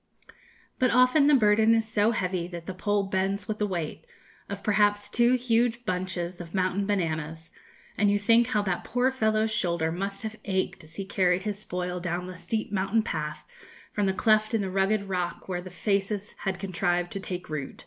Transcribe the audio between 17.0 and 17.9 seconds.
to take root.